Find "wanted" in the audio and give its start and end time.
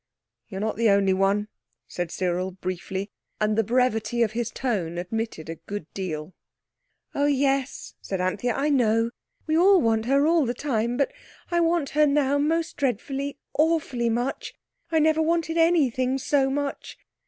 15.21-15.59